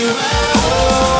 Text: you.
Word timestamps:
you. 0.00 1.19